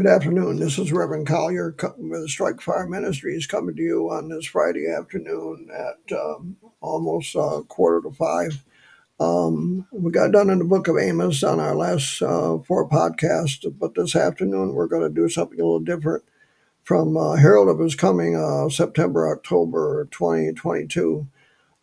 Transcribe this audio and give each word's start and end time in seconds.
Good 0.00 0.08
afternoon. 0.08 0.56
This 0.56 0.78
is 0.78 0.94
Reverend 0.94 1.26
Collier 1.26 1.76
with 1.98 2.30
Strike 2.30 2.62
Fire 2.62 2.86
Ministries 2.86 3.46
coming 3.46 3.76
to 3.76 3.82
you 3.82 4.10
on 4.10 4.30
this 4.30 4.46
Friday 4.46 4.90
afternoon 4.90 5.68
at 5.70 6.16
um, 6.16 6.56
almost 6.80 7.36
uh, 7.36 7.60
quarter 7.68 8.08
to 8.08 8.16
five. 8.16 8.64
Um, 9.20 9.86
we 9.92 10.10
got 10.10 10.32
done 10.32 10.48
in 10.48 10.58
the 10.58 10.64
book 10.64 10.88
of 10.88 10.96
Amos 10.96 11.44
on 11.44 11.60
our 11.60 11.74
last 11.74 12.22
uh, 12.22 12.56
four 12.60 12.88
podcasts, 12.88 13.70
but 13.78 13.94
this 13.94 14.16
afternoon 14.16 14.72
we're 14.72 14.86
going 14.86 15.02
to 15.02 15.14
do 15.14 15.28
something 15.28 15.60
a 15.60 15.64
little 15.64 15.80
different 15.80 16.24
from 16.82 17.14
uh, 17.18 17.36
Herald 17.36 17.68
of 17.68 17.78
His 17.78 17.94
Coming, 17.94 18.34
uh, 18.34 18.70
September, 18.70 19.30
October 19.30 20.08
2022. 20.12 21.26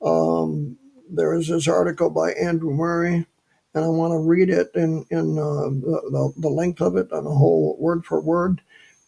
Um, 0.02 0.78
there 1.08 1.36
is 1.36 1.50
this 1.50 1.68
article 1.68 2.10
by 2.10 2.32
Andrew 2.32 2.72
Murray 2.72 3.28
and 3.74 3.86
I 3.86 3.88
want 3.90 4.12
to 4.14 4.18
read 4.20 4.50
it 4.50 4.72
in 4.76 5.06
in 5.12 5.38
uh, 5.40 5.70
the, 6.12 6.34
the 6.38 6.50
length 6.50 6.82
of 6.82 6.98
it 6.98 7.10
and 7.12 7.26
the 7.26 7.32
whole 7.32 7.78
word 7.80 8.06
for 8.06 8.22
word 8.22 8.62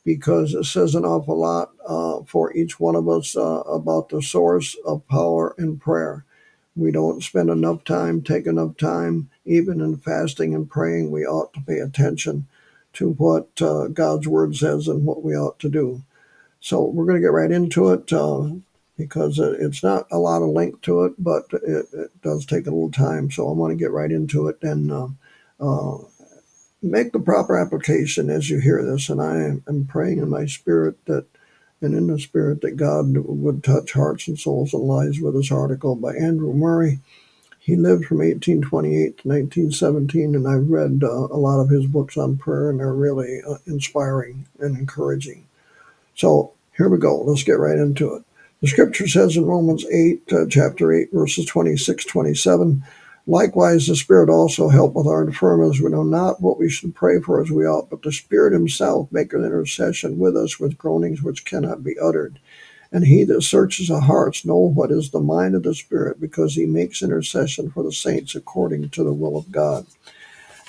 because 0.05 0.53
it 0.53 0.65
says 0.65 0.95
an 0.95 1.05
awful 1.05 1.39
lot 1.39 1.71
uh, 1.87 2.21
for 2.27 2.53
each 2.55 2.79
one 2.79 2.95
of 2.95 3.09
us 3.09 3.35
uh, 3.37 3.61
about 3.61 4.09
the 4.09 4.21
source 4.21 4.75
of 4.85 5.07
power 5.07 5.55
in 5.57 5.77
prayer. 5.79 6.25
We 6.75 6.91
don't 6.91 7.23
spend 7.23 7.49
enough 7.49 7.83
time, 7.83 8.21
take 8.23 8.47
enough 8.47 8.77
time, 8.77 9.29
even 9.45 9.81
in 9.81 9.97
fasting 9.97 10.55
and 10.55 10.69
praying. 10.69 11.11
We 11.11 11.25
ought 11.25 11.53
to 11.53 11.61
pay 11.61 11.79
attention 11.79 12.47
to 12.93 13.11
what 13.13 13.49
uh, 13.61 13.87
God's 13.89 14.27
word 14.27 14.55
says 14.55 14.87
and 14.87 15.05
what 15.05 15.23
we 15.23 15.35
ought 15.35 15.59
to 15.59 15.69
do. 15.69 16.03
So 16.61 16.85
we're 16.85 17.05
going 17.05 17.21
to 17.21 17.25
get 17.27 17.33
right 17.33 17.51
into 17.51 17.91
it. 17.91 18.13
Because 18.99 19.39
it's 19.39 19.81
not 19.81 20.07
a 20.11 20.17
lot 20.17 20.41
of 20.41 20.49
length 20.49 20.81
to 20.81 21.05
it, 21.05 21.13
but 21.17 21.45
it, 21.53 21.85
it 21.93 22.21
does 22.21 22.45
take 22.45 22.67
a 22.67 22.71
little 22.71 22.91
time. 22.91 23.31
So 23.31 23.49
I 23.49 23.53
want 23.53 23.71
to 23.71 23.77
get 23.77 23.91
right 23.91 24.11
into 24.11 24.49
it 24.49 24.57
and 24.61 24.91
uh, 24.91 25.07
uh, 25.57 25.99
make 26.81 27.13
the 27.13 27.19
proper 27.19 27.57
application 27.57 28.29
as 28.29 28.49
you 28.49 28.59
hear 28.59 28.83
this. 28.83 29.07
And 29.07 29.21
I 29.21 29.35
am 29.69 29.87
praying 29.87 30.17
in 30.17 30.29
my 30.29 30.45
spirit 30.45 31.05
that, 31.05 31.25
and 31.79 31.95
in 31.95 32.07
the 32.07 32.19
spirit, 32.19 32.59
that 32.59 32.75
God 32.75 33.15
would 33.15 33.63
touch 33.63 33.93
hearts 33.93 34.27
and 34.27 34.37
souls 34.37 34.73
and 34.73 34.83
lives 34.83 35.21
with 35.21 35.33
this 35.33 35.49
article 35.49 35.95
by 35.95 36.13
Andrew 36.15 36.53
Murray. 36.53 36.99
He 37.57 37.77
lived 37.77 38.05
from 38.05 38.17
1828 38.17 39.19
to 39.19 39.27
1917, 39.27 40.35
and 40.35 40.47
I've 40.47 40.69
read 40.69 41.01
uh, 41.03 41.07
a 41.07 41.37
lot 41.37 41.61
of 41.61 41.69
his 41.69 41.85
books 41.85 42.17
on 42.17 42.37
prayer, 42.37 42.69
and 42.69 42.79
they're 42.79 42.93
really 42.93 43.41
uh, 43.47 43.59
inspiring 43.65 44.47
and 44.59 44.77
encouraging. 44.77 45.45
So 46.15 46.51
here 46.75 46.89
we 46.89 46.97
go. 46.97 47.21
Let's 47.21 47.43
get 47.43 47.59
right 47.59 47.77
into 47.77 48.15
it. 48.15 48.23
The 48.61 48.67
scripture 48.67 49.07
says 49.07 49.37
in 49.37 49.45
Romans 49.45 49.85
8, 49.85 50.33
uh, 50.33 50.45
chapter 50.49 50.91
8, 50.91 51.13
verses 51.13 51.45
26, 51.45 52.05
27, 52.05 52.83
Likewise, 53.25 53.85
the 53.85 53.95
Spirit 53.95 54.29
also 54.29 54.69
help 54.69 54.95
with 54.95 55.05
our 55.05 55.23
infirmities. 55.23 55.79
We 55.79 55.91
know 55.91 56.03
not 56.03 56.41
what 56.41 56.57
we 56.57 56.67
should 56.67 56.95
pray 56.95 57.21
for 57.21 57.39
as 57.39 57.51
we 57.51 57.65
ought, 57.65 57.89
but 57.89 58.01
the 58.01 58.11
Spirit 58.11 58.53
Himself 58.53 59.07
maketh 59.11 59.43
intercession 59.43 60.17
with 60.17 60.35
us 60.35 60.59
with 60.59 60.79
groanings 60.79 61.21
which 61.21 61.45
cannot 61.45 61.83
be 61.83 61.95
uttered. 61.99 62.39
And 62.91 63.05
he 63.05 63.23
that 63.25 63.43
searches 63.43 63.89
the 63.89 63.99
hearts 63.99 64.45
know 64.45 64.57
what 64.57 64.91
is 64.91 65.11
the 65.11 65.19
mind 65.19 65.53
of 65.53 65.61
the 65.61 65.75
Spirit, 65.75 66.19
because 66.19 66.55
he 66.55 66.65
makes 66.65 67.03
intercession 67.03 67.69
for 67.69 67.83
the 67.83 67.91
saints 67.91 68.33
according 68.33 68.89
to 68.89 69.03
the 69.03 69.13
will 69.13 69.37
of 69.37 69.51
God. 69.51 69.85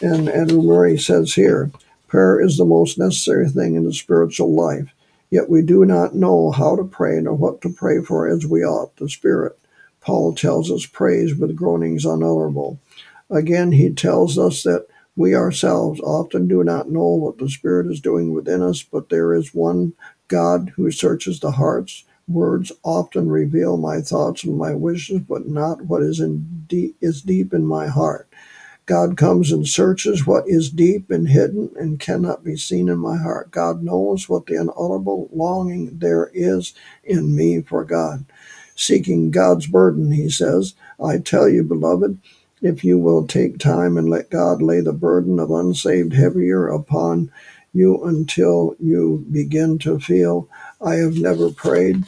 And 0.02 0.28
Andrew 0.28 0.62
Murray 0.62 0.98
says 0.98 1.34
here, 1.34 1.70
prayer 2.08 2.40
is 2.40 2.58
the 2.58 2.66
most 2.66 2.98
necessary 2.98 3.48
thing 3.48 3.74
in 3.74 3.84
the 3.84 3.94
spiritual 3.94 4.54
life. 4.54 4.92
Yet 5.30 5.48
we 5.50 5.62
do 5.62 5.84
not 5.84 6.14
know 6.14 6.50
how 6.50 6.76
to 6.76 6.84
pray 6.84 7.20
nor 7.20 7.34
what 7.34 7.62
to 7.62 7.70
pray 7.70 8.02
for 8.02 8.28
as 8.28 8.46
we 8.46 8.64
ought. 8.64 8.96
The 8.96 9.08
Spirit, 9.08 9.58
Paul 10.00 10.34
tells 10.34 10.70
us, 10.70 10.86
prays 10.86 11.34
with 11.34 11.56
groanings 11.56 12.04
unutterable. 12.04 12.80
Again, 13.30 13.72
he 13.72 13.90
tells 13.92 14.38
us 14.38 14.64
that 14.64 14.86
we 15.16 15.34
ourselves 15.34 16.00
often 16.00 16.48
do 16.48 16.64
not 16.64 16.90
know 16.90 17.06
what 17.08 17.38
the 17.38 17.48
Spirit 17.50 17.86
is 17.86 18.00
doing 18.00 18.32
within 18.32 18.62
us, 18.62 18.82
but 18.82 19.08
there 19.08 19.34
is 19.34 19.54
one 19.54 19.92
God 20.28 20.72
who 20.76 20.90
searches 20.90 21.40
the 21.40 21.52
hearts. 21.52 22.04
Words 22.28 22.72
often 22.84 23.28
reveal 23.28 23.76
my 23.76 24.00
thoughts 24.00 24.44
and 24.44 24.56
my 24.56 24.74
wishes, 24.74 25.20
but 25.20 25.48
not 25.48 25.82
what 25.86 26.02
is 26.02 26.20
in 26.20 26.64
deep, 26.68 26.96
is 27.00 27.22
deep 27.22 27.54
in 27.54 27.66
my 27.66 27.88
heart. 27.88 28.29
God 28.90 29.16
comes 29.16 29.52
and 29.52 29.68
searches 29.68 30.26
what 30.26 30.48
is 30.48 30.68
deep 30.68 31.12
and 31.12 31.28
hidden 31.28 31.70
and 31.76 32.00
cannot 32.00 32.42
be 32.42 32.56
seen 32.56 32.88
in 32.88 32.98
my 32.98 33.16
heart. 33.16 33.52
God 33.52 33.84
knows 33.84 34.28
what 34.28 34.46
the 34.46 34.56
unutterable 34.56 35.30
longing 35.32 35.96
there 36.00 36.28
is 36.34 36.74
in 37.04 37.36
me 37.36 37.62
for 37.62 37.84
God. 37.84 38.24
Seeking 38.74 39.30
God's 39.30 39.68
burden, 39.68 40.10
he 40.10 40.28
says, 40.28 40.74
I 41.00 41.18
tell 41.18 41.48
you, 41.48 41.62
beloved, 41.62 42.18
if 42.62 42.82
you 42.82 42.98
will 42.98 43.28
take 43.28 43.60
time 43.60 43.96
and 43.96 44.10
let 44.10 44.28
God 44.28 44.60
lay 44.60 44.80
the 44.80 44.92
burden 44.92 45.38
of 45.38 45.52
unsaved 45.52 46.12
heavier 46.12 46.66
upon 46.66 47.30
you 47.72 48.02
until 48.04 48.74
you 48.80 49.24
begin 49.30 49.78
to 49.80 50.00
feel, 50.00 50.48
I 50.84 50.96
have 50.96 51.14
never 51.16 51.52
prayed, 51.52 52.06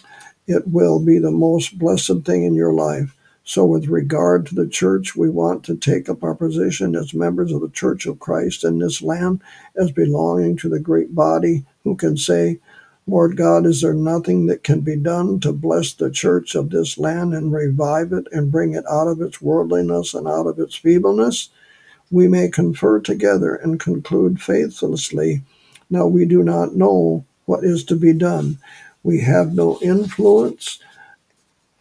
it 0.48 0.66
will 0.66 0.98
be 0.98 1.20
the 1.20 1.30
most 1.30 1.78
blessed 1.78 2.24
thing 2.24 2.42
in 2.42 2.56
your 2.56 2.74
life. 2.74 3.14
So, 3.44 3.64
with 3.66 3.88
regard 3.88 4.46
to 4.46 4.54
the 4.54 4.68
church, 4.68 5.16
we 5.16 5.28
want 5.28 5.64
to 5.64 5.76
take 5.76 6.08
up 6.08 6.22
our 6.22 6.34
position 6.34 6.94
as 6.94 7.12
members 7.12 7.50
of 7.50 7.60
the 7.60 7.68
Church 7.68 8.06
of 8.06 8.20
Christ 8.20 8.62
in 8.62 8.78
this 8.78 9.02
land 9.02 9.40
as 9.76 9.90
belonging 9.90 10.56
to 10.58 10.68
the 10.68 10.78
great 10.78 11.14
body 11.14 11.64
who 11.82 11.96
can 11.96 12.16
say, 12.16 12.60
Lord 13.06 13.36
God, 13.36 13.66
is 13.66 13.80
there 13.80 13.94
nothing 13.94 14.46
that 14.46 14.62
can 14.62 14.80
be 14.80 14.94
done 14.94 15.40
to 15.40 15.52
bless 15.52 15.92
the 15.92 16.10
church 16.10 16.54
of 16.54 16.70
this 16.70 16.96
land 16.98 17.34
and 17.34 17.52
revive 17.52 18.12
it 18.12 18.28
and 18.30 18.52
bring 18.52 18.74
it 18.74 18.84
out 18.88 19.08
of 19.08 19.20
its 19.20 19.42
worldliness 19.42 20.14
and 20.14 20.28
out 20.28 20.46
of 20.46 20.60
its 20.60 20.76
feebleness? 20.76 21.48
We 22.12 22.28
may 22.28 22.48
confer 22.48 23.00
together 23.00 23.56
and 23.56 23.80
conclude 23.80 24.40
faithlessly. 24.40 25.42
Now, 25.90 26.06
we 26.06 26.26
do 26.26 26.44
not 26.44 26.76
know 26.76 27.24
what 27.46 27.64
is 27.64 27.82
to 27.84 27.96
be 27.96 28.12
done. 28.12 28.58
We 29.02 29.22
have 29.22 29.52
no 29.52 29.80
influence 29.82 30.78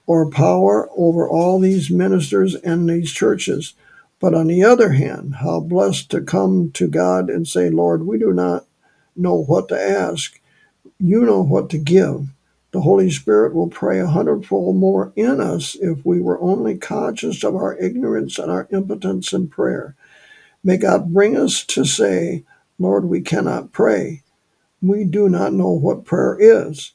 or 0.05 0.29
power 0.29 0.89
over 0.95 1.27
all 1.29 1.59
these 1.59 1.89
ministers 1.89 2.55
and 2.55 2.89
these 2.89 3.11
churches. 3.11 3.73
But 4.19 4.33
on 4.33 4.47
the 4.47 4.63
other 4.63 4.91
hand, 4.93 5.35
how 5.35 5.59
blessed 5.59 6.11
to 6.11 6.21
come 6.21 6.71
to 6.73 6.87
God 6.87 7.29
and 7.29 7.47
say, 7.47 7.69
Lord, 7.69 8.05
we 8.05 8.17
do 8.19 8.33
not 8.33 8.65
know 9.15 9.35
what 9.35 9.67
to 9.69 9.79
ask. 9.81 10.39
You 10.99 11.21
know 11.21 11.41
what 11.41 11.69
to 11.71 11.77
give. 11.77 12.27
The 12.71 12.81
Holy 12.81 13.09
Spirit 13.11 13.53
will 13.53 13.67
pray 13.69 13.99
a 13.99 14.07
hundredfold 14.07 14.77
more 14.77 15.11
in 15.15 15.41
us 15.41 15.75
if 15.75 16.05
we 16.05 16.21
were 16.21 16.39
only 16.41 16.77
conscious 16.77 17.43
of 17.43 17.55
our 17.55 17.77
ignorance 17.77 18.39
and 18.39 18.51
our 18.51 18.67
impotence 18.71 19.33
in 19.33 19.49
prayer. 19.49 19.95
May 20.63 20.77
God 20.77 21.13
bring 21.13 21.37
us 21.37 21.65
to 21.65 21.85
say, 21.85 22.43
Lord, 22.79 23.05
we 23.05 23.21
cannot 23.21 23.71
pray. 23.71 24.23
We 24.81 25.05
do 25.05 25.29
not 25.29 25.53
know 25.53 25.71
what 25.71 26.05
prayer 26.05 26.37
is. 26.39 26.93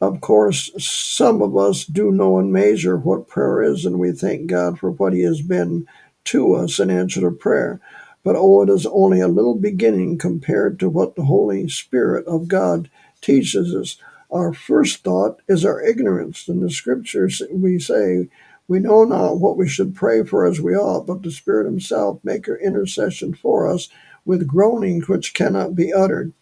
Of 0.00 0.22
course, 0.22 0.70
some 0.78 1.42
of 1.42 1.58
us 1.58 1.84
do 1.84 2.10
know 2.10 2.38
and 2.38 2.50
measure 2.50 2.96
what 2.96 3.28
prayer 3.28 3.62
is, 3.62 3.84
and 3.84 3.98
we 3.98 4.12
thank 4.12 4.46
God 4.46 4.78
for 4.78 4.90
what 4.90 5.12
He 5.12 5.22
has 5.22 5.42
been 5.42 5.86
to 6.24 6.54
us 6.54 6.78
in 6.78 6.90
answer 6.90 7.20
to 7.20 7.30
prayer. 7.30 7.80
But 8.24 8.34
oh, 8.36 8.62
it 8.62 8.70
is 8.70 8.86
only 8.86 9.20
a 9.20 9.28
little 9.28 9.56
beginning 9.56 10.16
compared 10.16 10.78
to 10.80 10.88
what 10.88 11.16
the 11.16 11.24
Holy 11.24 11.68
Spirit 11.68 12.26
of 12.26 12.48
God 12.48 12.90
teaches 13.20 13.74
us. 13.74 13.98
Our 14.30 14.54
first 14.54 15.04
thought 15.04 15.40
is 15.48 15.66
our 15.66 15.82
ignorance. 15.82 16.48
In 16.48 16.60
the 16.60 16.70
scriptures, 16.70 17.42
we 17.50 17.78
say, 17.78 18.28
We 18.68 18.78
know 18.78 19.04
not 19.04 19.38
what 19.40 19.58
we 19.58 19.68
should 19.68 19.94
pray 19.94 20.24
for 20.24 20.46
as 20.46 20.62
we 20.62 20.74
ought, 20.74 21.06
but 21.06 21.22
the 21.22 21.30
Spirit 21.30 21.66
Himself 21.66 22.20
make 22.24 22.48
intercession 22.48 23.34
for 23.34 23.68
us 23.68 23.90
with 24.24 24.46
groanings 24.46 25.08
which 25.08 25.34
cannot 25.34 25.74
be 25.74 25.92
uttered. 25.92 26.32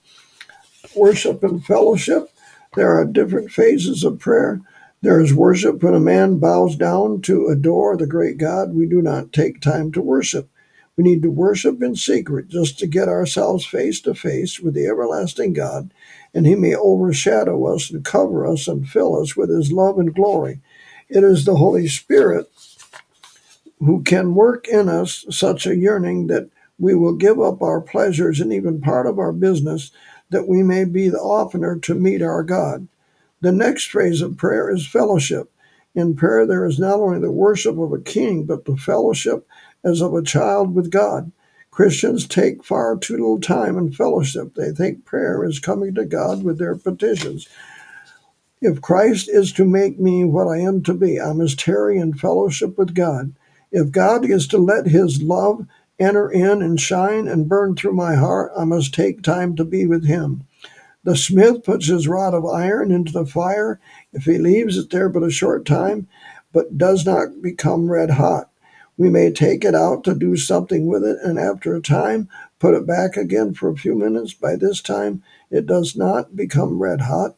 Worship 0.95 1.43
and 1.43 1.65
fellowship 1.65 2.31
there 2.77 2.97
are 2.99 3.05
different 3.05 3.51
phases 3.51 4.05
of 4.05 4.19
prayer. 4.19 4.61
There 5.03 5.21
is 5.21 5.35
worship 5.35 5.83
when 5.83 5.95
a 5.95 6.01
man 6.01 6.39
bows 6.39 6.77
down 6.77 7.23
to 7.23 7.47
adore 7.49 7.97
the 7.97 8.07
great 8.07 8.39
God. 8.39 8.75
We 8.75 8.87
do 8.87 9.01
not 9.01 9.33
take 9.33 9.61
time 9.61 9.93
to 9.93 10.03
worship. 10.03 10.49
We 10.97 11.05
need 11.05 11.23
to 11.23 11.31
worship 11.31 11.81
in 11.83 11.95
secret 11.95 12.49
just 12.49 12.79
to 12.81 12.87
get 12.89 13.09
ourselves 13.09 13.65
face 13.65 14.01
to 14.01 14.15
face 14.15 14.59
with 14.59 14.75
the 14.75 14.87
everlasting 14.87 15.53
God, 15.53 15.95
and 16.35 16.45
He 16.45 16.57
may 16.57 16.75
overshadow 16.75 17.73
us 17.73 17.91
and 17.91 18.05
cover 18.05 18.47
us 18.47 18.67
and 18.67 18.89
fill 18.89 19.21
us 19.21 19.37
with 19.37 19.51
His 19.51 19.71
love 19.71 19.99
and 19.99 20.15
glory. 20.15 20.61
It 21.09 21.23
is 21.23 21.45
the 21.45 21.57
Holy 21.57 21.87
Spirit 21.87 22.51
who 23.79 24.03
can 24.03 24.35
work 24.35 24.67
in 24.67 24.89
us 24.89 25.25
such 25.31 25.67
a 25.67 25.77
yearning 25.77 26.27
that 26.27 26.51
we 26.79 26.95
will 26.95 27.15
give 27.15 27.41
up 27.41 27.63
our 27.63 27.81
pleasures 27.81 28.41
and 28.41 28.53
even 28.53 28.81
part 28.81 29.07
of 29.07 29.19
our 29.19 29.33
business 29.33 29.91
that 30.31 30.49
we 30.49 30.63
may 30.63 30.85
be 30.85 31.09
the 31.09 31.21
oftener 31.21 31.79
to 31.79 31.95
meet 31.95 32.23
our 32.23 32.43
God. 32.43 32.89
The 33.41 33.53
next 33.53 33.91
phase 33.91 34.21
of 34.21 34.37
prayer 34.37 34.71
is 34.71 34.87
fellowship. 34.87 35.51
In 35.95 36.15
prayer, 36.15 36.47
there 36.47 36.67
is 36.67 36.79
not 36.79 37.01
only 37.01 37.21
the 37.21 37.31
worship 37.31 37.79
of 37.79 37.93
a 37.93 38.01
king, 38.01 38.45
but 38.45 38.65
the 38.65 38.77
fellowship 38.77 39.47
as 39.85 40.01
of 40.01 40.15
a 40.15 40.23
child 40.23 40.75
with 40.75 40.91
God. 40.91 41.33
Christians 41.71 42.27
take 42.27 42.65
far 42.65 42.97
too 42.97 43.15
little 43.15 43.41
time 43.41 43.79
in 43.79 43.93
fellowship. 43.93 44.55
They 44.55 44.73
think 44.73 45.05
prayer 45.05 45.45
is 45.45 45.61
coming 45.61 45.95
to 45.95 46.05
God 46.05 46.43
with 46.43 46.59
their 46.59 46.75
petitions. 46.75 47.49
If 48.61 48.81
Christ 48.83 49.29
is 49.29 49.53
to 49.53 49.65
make 49.65 50.01
me 50.01 50.25
what 50.25 50.49
I 50.49 50.59
am 50.59 50.83
to 50.85 50.95
be, 50.95 51.21
I 51.21 51.33
must 51.33 51.61
tarry 51.61 51.99
in 51.99 52.15
fellowship 52.15 52.77
with 52.77 52.95
God. 52.95 53.33
If 53.71 53.93
God 53.93 54.25
is 54.25 54.49
to 54.49 54.59
let 54.59 54.87
his 54.87 55.23
love 55.23 55.67
enter 55.99 56.31
in 56.31 56.63
and 56.63 56.81
shine 56.81 57.29
and 57.29 57.49
burn 57.49 57.75
through 57.75 57.95
my 57.95 58.15
heart, 58.15 58.53
I 58.57 58.65
must 58.65 58.95
take 58.95 59.23
time 59.23 59.57
to 59.57 59.65
be 59.65 59.87
with 59.87 60.07
Him. 60.07 60.47
The 61.05 61.17
smith 61.17 61.63
puts 61.65 61.87
his 61.87 62.09
rod 62.09 62.35
of 62.35 62.45
iron 62.45 62.91
into 62.91 63.13
the 63.13 63.25
fire. 63.25 63.81
If 64.13 64.25
he 64.25 64.37
leaves 64.37 64.77
it 64.77 64.91
there 64.91 65.09
but 65.09 65.23
a 65.23 65.31
short 65.31 65.65
time, 65.65 66.07
but 66.53 66.77
does 66.77 67.07
not 67.07 67.41
become 67.41 67.91
red 67.91 68.11
hot, 68.11 68.51
we 68.99 69.09
may 69.09 69.31
take 69.31 69.65
it 69.65 69.75
out 69.75 70.03
to 70.05 70.15
do 70.15 70.37
something 70.37 70.87
with 70.87 71.05
it, 71.05 71.19
and 71.23 71.39
after 71.39 71.75
a 71.75 71.81
time, 71.81 72.29
put 72.59 72.75
it 72.75 72.87
back 72.87 73.17
again 73.17 73.55
for 73.55 73.71
a 73.71 73.77
few 73.77 73.95
minutes. 73.95 74.35
By 74.35 74.57
this 74.57 74.83
time, 74.83 75.23
it 75.51 75.67
does 75.67 75.97
not 75.97 76.37
become 76.37 76.83
red 76.83 77.03
hot. 77.03 77.37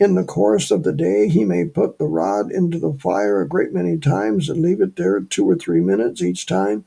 In 0.00 0.14
the 0.14 0.24
course 0.24 0.70
of 0.70 0.82
the 0.82 0.92
day, 0.92 1.28
he 1.28 1.44
may 1.44 1.66
put 1.66 1.98
the 1.98 2.06
rod 2.06 2.50
into 2.50 2.78
the 2.78 2.94
fire 2.94 3.40
a 3.40 3.48
great 3.48 3.72
many 3.72 3.98
times 3.98 4.48
and 4.48 4.62
leave 4.62 4.80
it 4.80 4.96
there 4.96 5.20
two 5.20 5.48
or 5.48 5.56
three 5.56 5.80
minutes 5.80 6.22
each 6.22 6.46
time, 6.46 6.84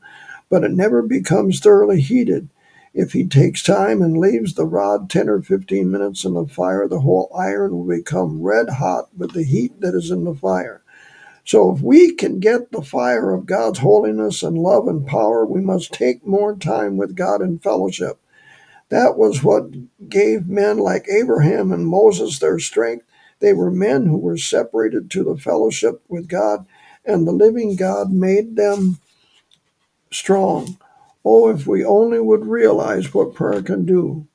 but 0.52 0.64
it 0.64 0.70
never 0.70 1.00
becomes 1.00 1.60
thoroughly 1.60 2.02
heated. 2.02 2.50
If 2.92 3.14
he 3.14 3.26
takes 3.26 3.62
time 3.62 4.02
and 4.02 4.18
leaves 4.18 4.52
the 4.52 4.66
rod 4.66 5.08
10 5.08 5.30
or 5.30 5.40
15 5.40 5.90
minutes 5.90 6.26
in 6.26 6.34
the 6.34 6.46
fire, 6.46 6.86
the 6.86 7.00
whole 7.00 7.32
iron 7.34 7.72
will 7.72 7.96
become 7.96 8.42
red 8.42 8.68
hot 8.68 9.08
with 9.16 9.32
the 9.32 9.44
heat 9.44 9.80
that 9.80 9.94
is 9.94 10.10
in 10.10 10.24
the 10.24 10.34
fire. 10.34 10.82
So, 11.46 11.74
if 11.74 11.80
we 11.80 12.12
can 12.12 12.38
get 12.38 12.70
the 12.70 12.82
fire 12.82 13.32
of 13.32 13.46
God's 13.46 13.78
holiness 13.78 14.42
and 14.42 14.58
love 14.58 14.88
and 14.88 15.06
power, 15.06 15.46
we 15.46 15.62
must 15.62 15.94
take 15.94 16.26
more 16.26 16.54
time 16.54 16.98
with 16.98 17.16
God 17.16 17.40
in 17.40 17.58
fellowship. 17.58 18.18
That 18.90 19.16
was 19.16 19.42
what 19.42 19.70
gave 20.10 20.48
men 20.48 20.76
like 20.76 21.08
Abraham 21.08 21.72
and 21.72 21.86
Moses 21.86 22.38
their 22.38 22.58
strength. 22.58 23.06
They 23.40 23.54
were 23.54 23.70
men 23.70 24.04
who 24.04 24.18
were 24.18 24.36
separated 24.36 25.10
to 25.12 25.24
the 25.24 25.38
fellowship 25.38 26.02
with 26.10 26.28
God, 26.28 26.66
and 27.06 27.26
the 27.26 27.32
living 27.32 27.74
God 27.74 28.12
made 28.12 28.56
them 28.56 28.98
strong. 30.12 30.78
Oh, 31.24 31.48
if 31.48 31.66
we 31.66 31.84
only 31.84 32.20
would 32.20 32.46
realize 32.46 33.14
what 33.14 33.34
prayer 33.34 33.62
can 33.62 33.84
do. 33.84 34.26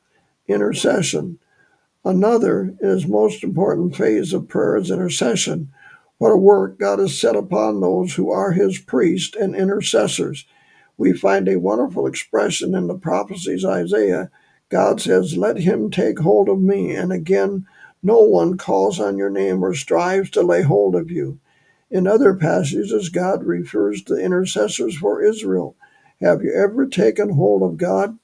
Intercession. 0.47 1.39
Another 2.06 2.74
is 2.79 3.06
most 3.06 3.44
important 3.44 3.95
phase 3.95 4.31
of 4.31 4.47
prayer 4.47 4.77
is 4.77 4.91
intercession. 4.91 5.69
What 6.19 6.31
a 6.31 6.38
work 6.38 6.79
God 6.79 7.00
has 7.00 7.19
set 7.19 7.35
upon 7.35 7.81
those 7.81 8.15
who 8.15 8.31
are 8.31 8.53
his 8.53 8.79
priests 8.79 9.35
and 9.35 9.56
intercessors. 9.56 10.45
We 10.97 11.13
find 11.13 11.47
a 11.47 11.59
wonderful 11.59 12.07
expression 12.07 12.74
in 12.74 12.88
the 12.88 12.97
prophecies 12.97 13.65
Isaiah. 13.65 14.31
God 14.69 15.01
says, 15.01 15.38
Let 15.38 15.57
him 15.57 15.91
take 15.91 16.19
hold 16.19 16.50
of 16.50 16.62
me. 16.62 16.95
And 16.95 17.12
again, 17.12 17.68
no 18.01 18.21
one 18.21 18.57
calls 18.57 19.00
on 19.00 19.18
your 19.18 19.29
name 19.29 19.63
or 19.63 19.74
strives 19.74 20.29
to 20.31 20.41
lay 20.41 20.62
hold 20.62 20.95
of 20.95 21.12
you. 21.12 21.39
In 21.89 22.06
other 22.06 22.34
passages, 22.34 23.10
God 23.10 23.45
refers 23.45 24.04
to 24.04 24.18
intercessors 24.18 24.98
for 24.98 25.24
Israel. 25.24 25.75
Have 26.19 26.42
you 26.44 26.54
ever 26.54 26.86
taken 26.86 27.30
hold 27.30 27.63
of 27.63 27.78
God? 27.78 28.18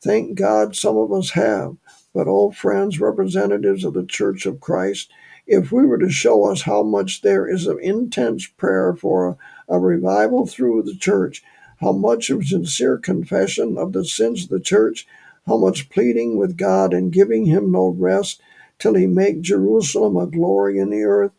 Thank 0.00 0.36
God 0.36 0.76
some 0.76 0.96
of 0.96 1.12
us 1.12 1.30
have. 1.30 1.76
But, 2.14 2.28
oh, 2.28 2.52
friends, 2.52 3.00
representatives 3.00 3.84
of 3.84 3.94
the 3.94 4.06
Church 4.06 4.46
of 4.46 4.60
Christ, 4.60 5.10
if 5.48 5.72
we 5.72 5.84
were 5.84 5.98
to 5.98 6.10
show 6.10 6.44
us 6.44 6.62
how 6.62 6.84
much 6.84 7.22
there 7.22 7.48
is 7.48 7.66
of 7.66 7.78
intense 7.80 8.46
prayer 8.46 8.94
for 8.94 9.36
a, 9.68 9.74
a 9.74 9.80
revival 9.80 10.46
through 10.46 10.82
the 10.82 10.94
church, 10.96 11.42
how 11.80 11.92
much 11.92 12.30
of 12.30 12.46
sincere 12.46 12.98
confession 12.98 13.76
of 13.76 13.92
the 13.92 14.04
sins 14.04 14.44
of 14.44 14.50
the 14.50 14.60
church, 14.60 15.06
how 15.46 15.56
much 15.56 15.90
pleading 15.90 16.36
with 16.36 16.56
God 16.56 16.92
and 16.92 17.12
giving 17.12 17.46
Him 17.46 17.72
no 17.72 17.88
rest 17.88 18.40
till 18.78 18.94
He 18.94 19.06
make 19.06 19.40
Jerusalem 19.40 20.16
a 20.16 20.26
glory 20.26 20.78
in 20.78 20.90
the 20.90 21.02
earth, 21.02 21.32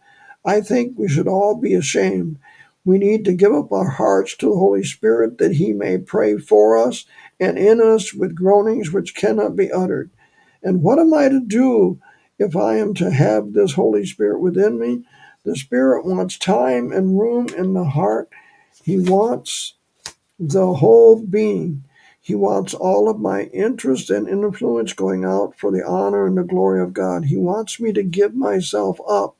I 0.45 0.61
think 0.61 0.97
we 0.97 1.09
should 1.09 1.27
all 1.27 1.55
be 1.55 1.73
ashamed 1.73 2.39
we 2.85 2.97
need 2.97 3.25
to 3.25 3.33
give 3.33 3.53
up 3.53 3.71
our 3.71 3.89
hearts 3.89 4.35
to 4.37 4.47
the 4.47 4.57
Holy 4.57 4.83
Spirit 4.83 5.37
that 5.37 5.57
He 5.57 5.73
may 5.73 5.97
pray 5.97 6.37
for 6.37 6.77
us 6.77 7.05
and 7.39 7.57
in 7.57 7.81
us 7.81 8.13
with 8.13 8.35
groanings 8.35 8.91
which 8.91 9.15
cannot 9.15 9.55
be 9.55 9.71
uttered. 9.71 10.09
And 10.63 10.81
what 10.81 10.99
am 10.99 11.13
I 11.13 11.29
to 11.29 11.39
do 11.39 11.99
if 12.37 12.55
I 12.55 12.77
am 12.77 12.93
to 12.95 13.11
have 13.11 13.53
this 13.53 13.73
Holy 13.73 14.05
Spirit 14.05 14.39
within 14.39 14.79
me? 14.79 15.03
The 15.45 15.55
Spirit 15.55 16.05
wants 16.05 16.37
time 16.37 16.91
and 16.91 17.19
room 17.19 17.47
in 17.49 17.73
the 17.73 17.85
heart. 17.85 18.29
He 18.83 18.97
wants 18.99 19.75
the 20.39 20.73
whole 20.75 21.21
being. 21.23 21.83
He 22.21 22.35
wants 22.35 22.73
all 22.73 23.09
of 23.09 23.19
my 23.19 23.43
interest 23.43 24.09
and 24.09 24.27
influence 24.27 24.93
going 24.93 25.25
out 25.25 25.57
for 25.57 25.71
the 25.71 25.85
honor 25.85 26.25
and 26.25 26.37
the 26.37 26.43
glory 26.43 26.81
of 26.81 26.93
God. 26.93 27.25
He 27.25 27.37
wants 27.37 27.79
me 27.79 27.93
to 27.93 28.03
give 28.03 28.35
myself 28.35 28.99
up. 29.07 29.35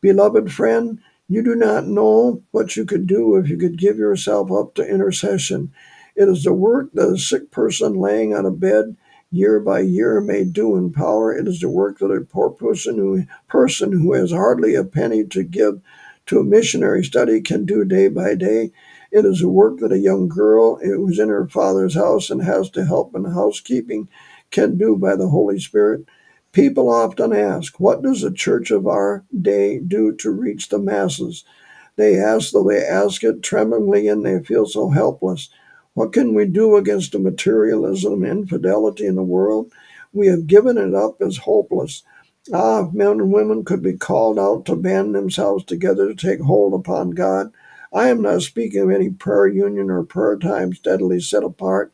Beloved 0.00 0.52
friend, 0.52 1.00
you 1.28 1.42
do 1.42 1.54
not 1.54 1.86
know 1.86 2.42
what 2.52 2.76
you 2.76 2.84
could 2.84 3.06
do 3.06 3.36
if 3.36 3.48
you 3.48 3.56
could 3.56 3.78
give 3.78 3.98
yourself 3.98 4.50
up 4.52 4.74
to 4.74 4.88
intercession. 4.88 5.72
It 6.14 6.28
is 6.28 6.44
the 6.44 6.52
work 6.54 6.92
that 6.94 7.08
a 7.08 7.18
sick 7.18 7.50
person 7.50 7.94
laying 7.94 8.34
on 8.34 8.46
a 8.46 8.50
bed 8.50 8.96
year 9.30 9.60
by 9.60 9.80
year 9.80 10.20
may 10.20 10.44
do 10.44 10.76
in 10.76 10.92
power. 10.92 11.36
It 11.36 11.46
is 11.48 11.60
the 11.60 11.68
work 11.68 11.98
that 11.98 12.12
a 12.12 12.20
poor 12.20 12.50
person 12.50 12.96
who, 12.96 13.24
person 13.48 13.92
who 13.92 14.12
has 14.14 14.30
hardly 14.30 14.74
a 14.74 14.84
penny 14.84 15.24
to 15.24 15.42
give 15.42 15.80
to 16.26 16.40
a 16.40 16.44
missionary 16.44 17.04
study 17.04 17.40
can 17.40 17.64
do 17.64 17.84
day 17.84 18.08
by 18.08 18.34
day. 18.34 18.70
It 19.10 19.24
is 19.24 19.40
the 19.40 19.48
work 19.48 19.78
that 19.78 19.92
a 19.92 19.98
young 19.98 20.28
girl 20.28 20.76
who 20.76 21.08
is 21.08 21.18
in 21.18 21.28
her 21.28 21.48
father's 21.48 21.94
house 21.94 22.30
and 22.30 22.42
has 22.42 22.70
to 22.70 22.84
help 22.84 23.14
in 23.14 23.24
housekeeping 23.24 24.08
can 24.50 24.78
do 24.78 24.96
by 24.96 25.16
the 25.16 25.28
Holy 25.28 25.58
Spirit. 25.58 26.04
People 26.52 26.90
often 26.90 27.32
ask, 27.32 27.78
What 27.78 28.02
does 28.02 28.22
the 28.22 28.32
church 28.32 28.70
of 28.70 28.86
our 28.86 29.24
day 29.40 29.78
do 29.80 30.12
to 30.16 30.30
reach 30.30 30.68
the 30.68 30.78
masses? 30.78 31.44
They 31.96 32.18
ask, 32.18 32.52
though 32.52 32.64
they 32.68 32.84
ask 32.84 33.24
it 33.24 33.42
tremblingly 33.42 34.08
and 34.08 34.24
they 34.24 34.42
feel 34.42 34.66
so 34.66 34.90
helpless. 34.90 35.50
What 35.94 36.12
can 36.12 36.34
we 36.34 36.46
do 36.46 36.76
against 36.76 37.12
the 37.12 37.18
materialism 37.18 38.22
and 38.24 38.40
infidelity 38.40 39.06
in 39.06 39.16
the 39.16 39.22
world? 39.22 39.72
We 40.12 40.28
have 40.28 40.46
given 40.46 40.78
it 40.78 40.94
up 40.94 41.20
as 41.20 41.38
hopeless. 41.38 42.02
Ah, 42.52 42.86
if 42.86 42.94
men 42.94 43.20
and 43.20 43.32
women 43.32 43.64
could 43.64 43.82
be 43.82 43.94
called 43.96 44.38
out 44.38 44.64
to 44.66 44.76
band 44.76 45.14
themselves 45.14 45.64
together 45.64 46.08
to 46.08 46.14
take 46.14 46.40
hold 46.40 46.72
upon 46.72 47.10
God. 47.10 47.52
I 47.92 48.08
am 48.08 48.22
not 48.22 48.42
speaking 48.42 48.82
of 48.82 48.90
any 48.90 49.10
prayer 49.10 49.48
union 49.48 49.90
or 49.90 50.04
prayer 50.04 50.38
time 50.38 50.72
steadily 50.72 51.20
set 51.20 51.42
apart, 51.42 51.92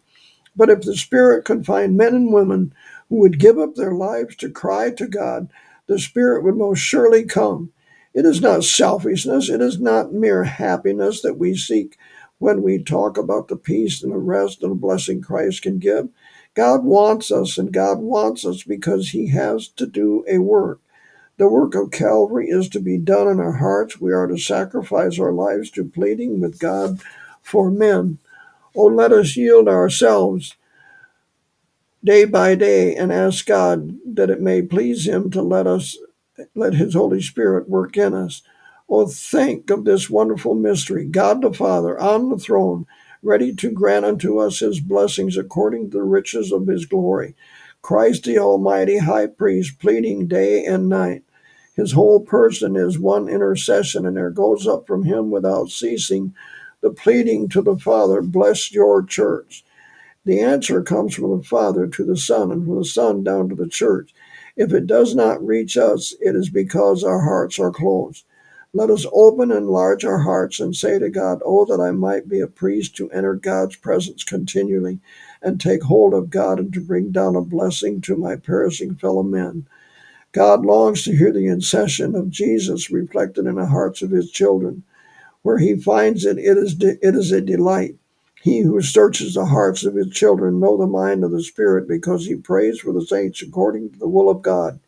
but 0.56 0.70
if 0.70 0.82
the 0.82 0.96
Spirit 0.96 1.44
could 1.44 1.66
find 1.66 1.96
men 1.96 2.14
and 2.14 2.32
women 2.32 2.72
who 3.08 3.16
would 3.20 3.38
give 3.38 3.58
up 3.58 3.74
their 3.74 3.92
lives 3.92 4.36
to 4.36 4.50
cry 4.50 4.90
to 4.92 5.06
God, 5.06 5.48
the 5.86 5.98
Spirit 5.98 6.42
would 6.44 6.56
most 6.56 6.78
surely 6.78 7.24
come. 7.24 7.72
It 8.14 8.24
is 8.24 8.40
not 8.40 8.64
selfishness, 8.64 9.48
it 9.50 9.60
is 9.60 9.80
not 9.80 10.12
mere 10.12 10.44
happiness 10.44 11.22
that 11.22 11.38
we 11.38 11.56
seek 11.56 11.96
when 12.38 12.62
we 12.62 12.82
talk 12.82 13.18
about 13.18 13.48
the 13.48 13.56
peace 13.56 14.02
and 14.02 14.12
the 14.12 14.18
rest 14.18 14.62
and 14.62 14.72
the 14.72 14.76
blessing 14.76 15.20
Christ 15.20 15.62
can 15.62 15.78
give. 15.78 16.08
God 16.54 16.84
wants 16.84 17.32
us, 17.32 17.58
and 17.58 17.72
God 17.72 17.98
wants 17.98 18.46
us 18.46 18.62
because 18.62 19.10
He 19.10 19.28
has 19.30 19.68
to 19.68 19.86
do 19.86 20.24
a 20.28 20.38
work. 20.38 20.80
The 21.36 21.48
work 21.48 21.74
of 21.74 21.90
Calvary 21.90 22.48
is 22.48 22.68
to 22.70 22.80
be 22.80 22.96
done 22.96 23.26
in 23.26 23.40
our 23.40 23.58
hearts. 23.58 24.00
We 24.00 24.12
are 24.12 24.28
to 24.28 24.38
sacrifice 24.38 25.18
our 25.18 25.32
lives 25.32 25.70
to 25.72 25.84
pleading 25.84 26.40
with 26.40 26.60
God 26.60 27.00
for 27.42 27.70
men. 27.70 28.18
Oh, 28.76 28.86
let 28.86 29.12
us 29.12 29.36
yield 29.36 29.68
ourselves 29.68 30.56
day 32.04 32.24
by 32.26 32.54
day 32.54 32.94
and 32.94 33.12
ask 33.12 33.46
God 33.46 33.96
that 34.06 34.30
it 34.30 34.40
may 34.40 34.62
please 34.62 35.06
Him 35.08 35.30
to 35.32 35.42
let 35.42 35.66
us, 35.66 35.98
let 36.54 36.74
His 36.74 36.94
Holy 36.94 37.22
Spirit 37.22 37.68
work 37.68 37.96
in 37.96 38.14
us. 38.14 38.42
Oh, 38.88 39.06
think 39.06 39.70
of 39.70 39.84
this 39.84 40.10
wonderful 40.10 40.54
mystery 40.54 41.06
God 41.06 41.42
the 41.42 41.52
Father 41.52 41.98
on 41.98 42.30
the 42.30 42.38
throne, 42.38 42.86
ready 43.22 43.54
to 43.56 43.70
grant 43.72 44.04
unto 44.04 44.38
us 44.38 44.60
His 44.60 44.80
blessings 44.80 45.36
according 45.36 45.90
to 45.90 45.98
the 45.98 46.04
riches 46.04 46.52
of 46.52 46.68
His 46.68 46.86
glory. 46.86 47.34
Christ 47.82 48.24
the 48.24 48.38
Almighty 48.38 48.98
High 48.98 49.28
Priest, 49.28 49.78
pleading 49.80 50.28
day 50.28 50.64
and 50.64 50.88
night. 50.88 51.24
His 51.76 51.92
whole 51.92 52.20
person 52.20 52.76
is 52.76 52.98
one 52.98 53.28
intercession, 53.28 54.06
and 54.06 54.16
there 54.16 54.30
goes 54.30 54.66
up 54.66 54.86
from 54.86 55.04
Him 55.04 55.30
without 55.30 55.70
ceasing 55.70 56.34
the 56.82 56.90
pleading 56.90 57.48
to 57.50 57.62
the 57.62 57.78
Father, 57.78 58.22
Bless 58.22 58.72
your 58.72 59.02
church. 59.04 59.64
The 60.24 60.40
answer 60.40 60.82
comes 60.82 61.14
from 61.14 61.36
the 61.36 61.44
Father 61.44 61.86
to 61.86 62.04
the 62.04 62.16
Son, 62.16 62.52
and 62.52 62.64
from 62.64 62.76
the 62.78 62.84
Son 62.84 63.24
down 63.24 63.48
to 63.50 63.54
the 63.54 63.68
church. 63.68 64.14
If 64.56 64.72
it 64.72 64.86
does 64.86 65.14
not 65.14 65.44
reach 65.44 65.76
us, 65.76 66.14
it 66.20 66.36
is 66.36 66.48
because 66.48 67.04
our 67.04 67.20
hearts 67.20 67.58
are 67.58 67.72
closed. 67.72 68.24
Let 68.72 68.90
us 68.90 69.06
open 69.12 69.50
and 69.50 69.60
enlarge 69.60 70.04
our 70.04 70.20
hearts 70.20 70.60
and 70.60 70.74
say 70.74 70.98
to 70.98 71.10
God, 71.10 71.40
Oh, 71.44 71.64
that 71.66 71.80
I 71.80 71.90
might 71.92 72.28
be 72.28 72.40
a 72.40 72.46
priest 72.46 72.96
to 72.96 73.10
enter 73.10 73.34
God's 73.34 73.76
presence 73.76 74.24
continually 74.24 75.00
and 75.42 75.60
take 75.60 75.82
hold 75.84 76.14
of 76.14 76.30
God 76.30 76.58
and 76.58 76.72
to 76.74 76.80
bring 76.80 77.10
down 77.12 77.36
a 77.36 77.42
blessing 77.42 78.00
to 78.02 78.16
my 78.16 78.36
perishing 78.36 78.96
fellow 78.96 79.22
men. 79.22 79.66
God 80.32 80.64
longs 80.66 81.04
to 81.04 81.16
hear 81.16 81.32
the 81.32 81.46
intercession 81.46 82.14
of 82.16 82.30
Jesus 82.30 82.90
reflected 82.90 83.46
in 83.46 83.56
the 83.56 83.66
hearts 83.66 84.02
of 84.02 84.10
his 84.10 84.30
children. 84.30 84.84
Where 85.42 85.58
he 85.58 85.76
finds 85.76 86.24
it, 86.24 86.38
it 86.38 86.58
is, 86.58 86.74
de- 86.74 87.06
it 87.06 87.14
is 87.14 87.32
a 87.32 87.40
delight. 87.40 87.96
He 88.44 88.60
who 88.62 88.82
searches 88.82 89.34
the 89.34 89.46
hearts 89.46 89.84
of 89.84 89.96
his 89.96 90.10
children 90.10 90.60
know 90.60 90.78
the 90.78 90.86
mind 90.88 91.24
of 91.24 91.32
the 91.32 91.42
Spirit 91.44 91.88
because 91.88 92.26
he 92.26 92.36
prays 92.36 92.80
for 92.80 92.92
the 92.94 93.06
saints 93.06 93.42
according 93.42 93.92
to 93.92 94.00
the 94.00 94.08
will 94.08 94.30
of 94.30 94.42
God. 94.42 94.80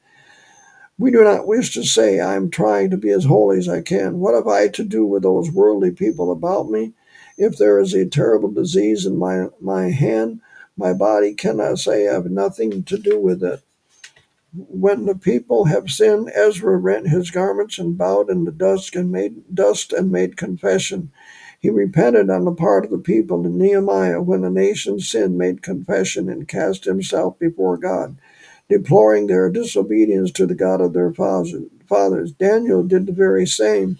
We 0.98 1.10
do 1.12 1.24
not 1.24 1.48
wish 1.48 1.74
to 1.74 1.84
say, 1.84 2.20
I 2.20 2.36
am 2.36 2.50
trying 2.50 2.90
to 2.90 2.98
be 2.98 3.10
as 3.10 3.24
holy 3.26 3.58
as 3.58 3.68
I 3.68 3.82
can. 3.82 4.20
What 4.20 4.34
have 4.34 4.48
I 4.48 4.68
to 4.68 4.84
do 4.84 5.06
with 5.06 5.24
those 5.24 5.50
worldly 5.50 5.92
people 5.92 6.32
about 6.32 6.70
me? 6.70 6.94
If 7.38 7.58
there 7.58 7.80
is 7.80 7.94
a 7.94 8.06
terrible 8.06 8.50
disease 8.52 9.06
in 9.06 9.18
my, 9.18 9.48
my 9.60 9.90
hand, 9.90 10.42
my 10.76 10.94
body 10.94 11.34
cannot 11.34 11.80
say 11.80 12.08
I 12.08 12.14
have 12.14 12.26
nothing 12.26 12.84
to 12.84 12.98
do 12.98 13.20
with 13.20 13.44
it. 13.44 13.60
when 14.70 15.06
the 15.06 15.16
people 15.16 15.66
have 15.66 15.90
sinned, 15.90 16.30
Ezra 16.34 16.76
rent 16.78 17.08
his 17.08 17.30
garments 17.30 17.78
and 17.78 17.98
bowed 17.98 18.30
in 18.30 18.44
the 18.44 18.52
dust 18.52 18.96
and 18.96 19.12
made 19.12 19.54
dust 19.54 19.92
and 19.92 20.12
made 20.12 20.36
confession. 20.38 21.12
He 21.60 21.70
repented 21.70 22.30
on 22.30 22.44
the 22.44 22.52
part 22.52 22.84
of 22.84 22.90
the 22.90 22.98
people, 22.98 23.44
and 23.44 23.56
Nehemiah, 23.56 24.20
when 24.20 24.42
the 24.42 24.50
nation 24.50 25.00
sinned, 25.00 25.38
made 25.38 25.62
confession 25.62 26.28
and 26.28 26.46
cast 26.46 26.84
himself 26.84 27.38
before 27.38 27.76
God, 27.76 28.16
deploring 28.68 29.26
their 29.26 29.50
disobedience 29.50 30.30
to 30.32 30.46
the 30.46 30.54
God 30.54 30.80
of 30.80 30.92
their 30.92 31.12
fathers. 31.12 32.32
Daniel 32.32 32.82
did 32.82 33.06
the 33.06 33.12
very 33.12 33.46
same. 33.46 33.98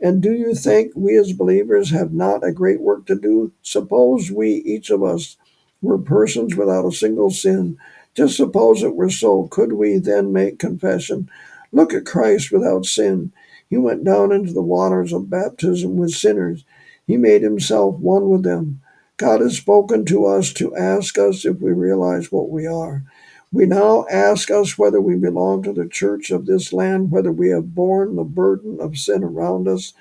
And 0.00 0.22
do 0.22 0.32
you 0.32 0.54
think 0.54 0.92
we 0.94 1.16
as 1.16 1.32
believers 1.32 1.90
have 1.90 2.12
not 2.12 2.44
a 2.46 2.52
great 2.52 2.80
work 2.80 3.06
to 3.06 3.14
do? 3.14 3.52
Suppose 3.62 4.30
we, 4.30 4.56
each 4.56 4.90
of 4.90 5.02
us, 5.02 5.36
were 5.80 5.98
persons 5.98 6.56
without 6.56 6.86
a 6.86 6.92
single 6.92 7.30
sin. 7.30 7.78
Just 8.14 8.36
suppose 8.36 8.82
it 8.82 8.94
were 8.94 9.10
so. 9.10 9.48
Could 9.50 9.74
we 9.74 9.98
then 9.98 10.32
make 10.32 10.58
confession? 10.58 11.30
Look 11.72 11.94
at 11.94 12.06
Christ 12.06 12.52
without 12.52 12.86
sin. 12.86 13.32
He 13.70 13.76
went 13.76 14.04
down 14.04 14.32
into 14.32 14.52
the 14.52 14.62
waters 14.62 15.12
of 15.12 15.30
baptism 15.30 15.96
with 15.96 16.12
sinners. 16.12 16.64
He 17.06 17.16
made 17.16 17.42
himself 17.42 17.96
one 17.98 18.28
with 18.30 18.44
them. 18.44 18.80
God 19.18 19.40
has 19.42 19.56
spoken 19.56 20.04
to 20.06 20.26
us 20.26 20.52
to 20.54 20.76
ask 20.76 21.18
us 21.18 21.44
if 21.44 21.60
we 21.60 21.72
realize 21.72 22.32
what 22.32 22.50
we 22.50 22.66
are. 22.66 23.04
We 23.52 23.66
now 23.66 24.06
ask 24.10 24.50
us 24.50 24.78
whether 24.78 25.00
we 25.00 25.16
belong 25.16 25.62
to 25.64 25.72
the 25.72 25.88
church 25.88 26.30
of 26.30 26.46
this 26.46 26.72
land, 26.72 27.10
whether 27.12 27.32
we 27.32 27.50
have 27.50 27.74
borne 27.74 28.16
the 28.16 28.24
burden 28.24 28.80
of 28.80 28.98
sin 28.98 29.24
around 29.24 29.68
us. 29.68 29.94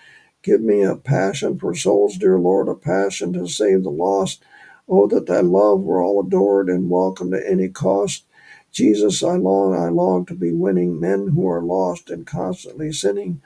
Give 0.44 0.62
me 0.62 0.84
a 0.84 0.96
passion 0.96 1.60
for 1.60 1.76
souls, 1.76 2.18
dear 2.18 2.40
Lord, 2.40 2.68
a 2.70 2.76
passion 2.76 3.34
to 3.34 3.48
save 3.48 3.84
the 3.84 3.92
lost. 3.92 4.44
Oh, 4.90 5.08
that 5.08 5.28
thy 5.28 5.42
love 5.42 5.82
were 5.82 6.02
all 6.02 6.22
adored 6.26 6.70
and 6.70 6.90
welcomed 6.90 7.34
at 7.36 7.46
any 7.46 7.70
cost. 7.70 8.26
Jesus, 8.72 9.24
I 9.24 9.36
long, 9.36 9.76
I 9.76 9.90
long 9.90 10.26
to 10.28 10.36
be 10.36 10.52
winning 10.52 11.00
men 11.00 11.30
who 11.30 11.48
are 11.48 11.62
lost 11.64 12.10
and 12.10 12.26
constantly 12.28 12.92
sinning. 12.92 13.42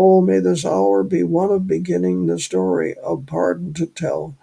Oh, 0.00 0.20
may 0.20 0.38
this 0.38 0.64
hour 0.64 1.02
be 1.02 1.24
one 1.24 1.50
of 1.50 1.66
beginning 1.66 2.26
the 2.26 2.38
story 2.38 2.94
of 3.02 3.26
pardon 3.26 3.74
to 3.74 3.86
tell. 3.86 4.36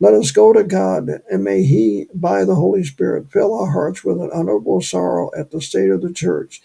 Let 0.00 0.14
us 0.14 0.30
go 0.30 0.54
to 0.54 0.64
God, 0.64 1.10
and 1.30 1.44
may 1.44 1.64
He, 1.64 2.06
by 2.14 2.46
the 2.46 2.54
Holy 2.54 2.82
Spirit, 2.82 3.30
fill 3.30 3.52
our 3.52 3.72
hearts 3.72 4.02
with 4.02 4.16
an 4.22 4.30
unutterable 4.32 4.80
sorrow 4.80 5.30
at 5.36 5.50
the 5.50 5.60
state 5.60 5.90
of 5.90 6.00
the 6.00 6.14
church. 6.14 6.62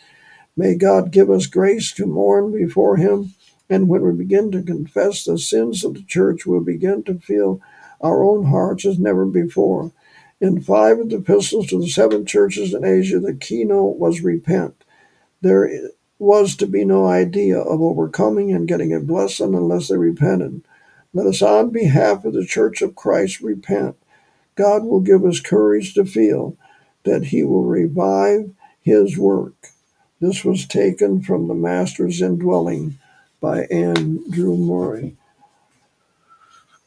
May 0.56 0.76
God 0.76 1.12
give 1.12 1.30
us 1.30 1.46
grace 1.46 1.92
to 1.96 2.06
mourn 2.06 2.54
before 2.54 2.96
Him, 2.96 3.34
and 3.70 3.90
when 3.90 4.02
we 4.02 4.14
begin 4.14 4.50
to 4.54 4.64
confess 4.64 5.26
the 5.26 5.38
sins 5.38 5.84
of 5.84 5.96
the 5.96 6.04
church, 6.04 6.46
we'll 6.46 6.62
begin 6.62 7.04
to 7.04 7.20
feel 7.20 7.60
our 8.00 8.24
own 8.24 8.46
hearts 8.46 8.86
as 8.86 8.98
never 8.98 9.26
before. 9.26 9.92
In 10.40 10.62
five 10.62 11.00
of 11.00 11.10
the 11.10 11.18
epistles 11.18 11.68
to 11.68 11.82
the 11.82 11.90
seven 11.90 12.26
churches 12.26 12.74
in 12.74 12.86
Asia, 12.86 13.20
the 13.20 13.34
keynote 13.34 13.98
was 13.98 14.22
repent. 14.22 14.86
There 15.42 15.66
was 16.22 16.56
to 16.56 16.68
be 16.68 16.86
no 16.86 17.08
idea 17.08 17.60
of 17.60 17.82
overcoming 17.82 18.54
and 18.54 18.68
getting 18.68 18.94
a 18.94 19.00
blessing 19.00 19.56
unless 19.56 19.88
they 19.88 19.98
repented. 19.98 20.62
Let 21.16 21.25
us, 21.25 21.42
on 21.42 21.72
behalf 21.72 22.24
of 22.24 22.34
the 22.34 22.46
Church 22.46 22.84
of 22.84 22.96
Christ, 22.96 23.42
repent. 23.42 23.98
God 24.56 24.84
will 24.84 25.00
give 25.00 25.25
us 25.25 25.40
courage 25.40 25.96
to 25.96 26.06
feel 26.06 26.56
that 27.06 27.25
He 27.25 27.44
will 27.44 27.63
revive 27.63 28.51
His 28.84 29.18
work. 29.18 29.70
This 30.20 30.46
was 30.46 30.68
taken 30.68 31.24
from 31.24 31.48
the 31.48 31.56
Master's 31.56 32.22
Indwelling 32.22 33.00
by 33.42 33.63
Andrew 33.72 34.56
Murray. 34.56 35.18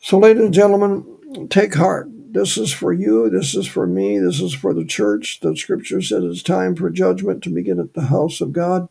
So, 0.01 0.19
ladies 0.19 0.45
and 0.45 0.55
gentlemen, 0.55 1.49
take 1.51 1.75
heart. 1.75 2.09
This 2.09 2.57
is 2.57 2.73
for 2.73 2.93
you. 2.93 3.29
This 3.29 3.57
is 3.57 3.67
for 3.67 3.89
me. 3.89 4.21
This 4.21 4.41
is 4.41 4.55
for 4.55 4.73
the 4.73 4.85
church. 4.85 5.41
The 5.41 5.57
scripture 5.57 6.01
said 6.01 6.23
it's 6.23 6.43
time 6.45 6.77
for 6.77 6.89
judgment 6.89 7.43
to 7.43 7.51
begin 7.51 7.81
at 7.81 7.95
the 7.95 8.07
house 8.07 8.41
of 8.41 8.53
God 8.53 8.89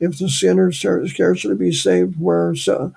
if 0.00 0.18
the 0.18 0.28
sinner 0.28 0.70
scarcely 0.72 1.54
be 1.54 1.72
saved, 1.72 2.18
where 2.18 2.54
uh, 2.68 2.90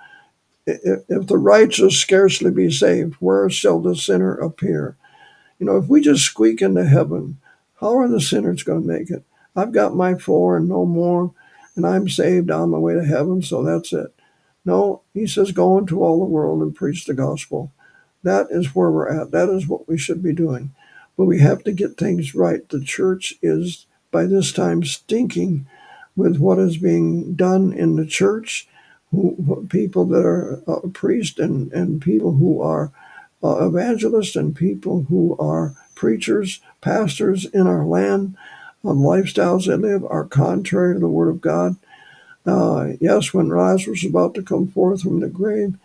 if 0.65 1.27
the 1.27 1.37
righteous 1.37 1.97
scarcely 1.97 2.51
be 2.51 2.71
saved, 2.71 3.15
where 3.15 3.49
shall 3.49 3.79
the 3.79 3.95
sinner 3.95 4.35
appear? 4.35 4.95
You 5.59 5.65
know, 5.65 5.77
if 5.77 5.87
we 5.87 6.01
just 6.01 6.23
squeak 6.23 6.61
into 6.61 6.85
heaven, 6.85 7.37
how 7.79 7.97
are 7.97 8.07
the 8.07 8.21
sinners 8.21 8.63
going 8.63 8.81
to 8.81 8.87
make 8.87 9.09
it? 9.09 9.23
I've 9.55 9.71
got 9.71 9.95
my 9.95 10.15
four 10.15 10.57
and 10.57 10.69
no 10.69 10.85
more, 10.85 11.33
and 11.75 11.85
I'm 11.85 12.07
saved 12.07 12.51
on 12.51 12.69
my 12.69 12.77
way 12.77 12.93
to 12.93 13.03
heaven, 13.03 13.41
so 13.41 13.63
that's 13.63 13.91
it. 13.93 14.13
No, 14.63 15.01
he 15.13 15.25
says, 15.25 15.51
go 15.51 15.77
into 15.77 16.03
all 16.03 16.19
the 16.19 16.25
world 16.25 16.61
and 16.61 16.75
preach 16.75 17.05
the 17.05 17.13
gospel. 17.13 17.71
That 18.23 18.47
is 18.51 18.75
where 18.75 18.91
we're 18.91 19.09
at. 19.09 19.31
That 19.31 19.49
is 19.49 19.67
what 19.67 19.87
we 19.87 19.97
should 19.97 20.21
be 20.21 20.33
doing. 20.33 20.73
But 21.17 21.25
we 21.25 21.39
have 21.39 21.63
to 21.63 21.71
get 21.71 21.97
things 21.97 22.35
right. 22.35 22.67
The 22.69 22.83
church 22.83 23.33
is, 23.41 23.87
by 24.11 24.25
this 24.25 24.51
time, 24.51 24.83
stinking 24.83 25.65
with 26.15 26.37
what 26.37 26.59
is 26.59 26.77
being 26.77 27.35
done 27.35 27.73
in 27.73 27.95
the 27.95 28.05
church, 28.05 28.67
who, 29.11 29.67
people 29.69 30.05
that 30.05 30.25
are 30.25 30.61
uh, 30.67 30.87
priests 30.93 31.39
and, 31.39 31.71
and 31.73 32.01
people 32.01 32.33
who 32.33 32.61
are 32.61 32.91
uh, 33.43 33.67
evangelists 33.67 34.35
and 34.35 34.55
people 34.55 35.03
who 35.09 35.35
are 35.37 35.75
preachers, 35.95 36.61
pastors 36.81 37.45
in 37.45 37.67
our 37.67 37.85
land, 37.85 38.35
uh, 38.83 38.89
lifestyles 38.89 39.67
they 39.67 39.75
live 39.75 40.03
are 40.05 40.25
contrary 40.25 40.93
to 40.93 40.99
the 40.99 41.07
Word 41.07 41.29
of 41.29 41.41
God. 41.41 41.75
Uh, 42.45 42.93
yes, 42.99 43.33
when 43.33 43.49
Lazarus 43.49 44.03
was 44.03 44.09
about 44.09 44.33
to 44.35 44.41
come 44.41 44.67
forth 44.67 45.03
from 45.03 45.19
the 45.19 45.29
grave, 45.29 45.75